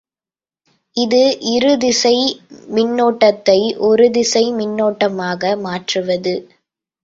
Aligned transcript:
இது 0.97 1.19
இருதிசை 1.51 2.15
மின்னோட்டத்தை 2.73 3.59
ஒருதிசை 3.89 4.45
மின்னோட்டமாக 4.53 5.55
மாற்றுவது. 5.61 6.35